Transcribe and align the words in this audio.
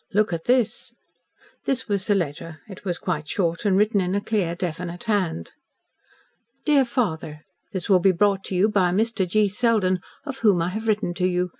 Look 0.13 0.33
at 0.33 0.45
this." 0.45 0.93
This 1.65 1.87
was 1.87 2.07
the 2.07 2.15
letter. 2.15 2.59
It 2.67 2.83
was 2.83 2.97
quite 2.97 3.27
short, 3.27 3.65
and 3.65 3.77
written 3.77 4.01
in 4.01 4.15
a 4.15 4.19
clear, 4.19 4.55
definite 4.55 5.03
hand. 5.03 5.51
"DEAR 6.65 6.85
FATHER: 6.85 7.41
This 7.71 7.87
will 7.87 7.99
be 7.99 8.11
brought 8.11 8.43
to 8.45 8.55
you 8.55 8.67
by 8.67 8.89
Mr. 8.89 9.29
G. 9.29 9.47
Selden, 9.47 9.99
of 10.25 10.39
whom 10.39 10.59
I 10.59 10.69
have 10.69 10.87
written 10.87 11.13
to 11.13 11.27
you. 11.27 11.49